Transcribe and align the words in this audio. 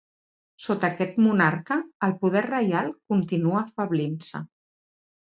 Sota 0.67 0.87
aquest 0.93 1.19
monarca, 1.25 1.77
el 2.07 2.15
poder 2.23 2.43
reial 2.47 2.89
continua 3.13 3.61
afeblint-se. 3.65 4.43